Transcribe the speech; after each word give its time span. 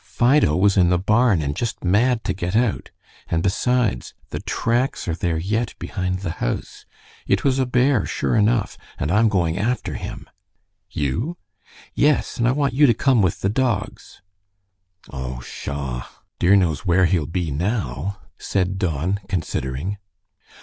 "Fido 0.00 0.56
was 0.56 0.78
in 0.78 0.88
the 0.88 0.96
barn, 0.96 1.42
and 1.42 1.54
just 1.54 1.84
mad 1.84 2.24
to 2.24 2.32
get 2.32 2.56
out; 2.56 2.90
and 3.28 3.42
besides, 3.42 4.14
the 4.30 4.40
tracks 4.40 5.06
are 5.06 5.14
there 5.14 5.36
yet 5.36 5.74
behind 5.78 6.20
the 6.20 6.30
house. 6.40 6.86
It 7.26 7.44
was 7.44 7.58
a 7.58 7.66
bear, 7.66 8.06
sure 8.06 8.34
enough, 8.34 8.78
and 8.98 9.12
I'm 9.12 9.28
going 9.28 9.58
after 9.58 9.92
him." 9.92 10.30
"You?" 10.90 11.36
"Yes, 11.92 12.38
and 12.38 12.48
I 12.48 12.52
want 12.52 12.72
you 12.72 12.86
to 12.86 12.94
come 12.94 13.20
with 13.20 13.42
the 13.42 13.50
dogs." 13.50 14.22
"Oh, 15.10 15.40
pshaw! 15.42 16.06
Dear 16.38 16.56
knows 16.56 16.86
where 16.86 17.04
he'll 17.04 17.26
be 17.26 17.50
now," 17.50 18.18
said 18.38 18.78
Don, 18.78 19.20
considering. 19.28 19.98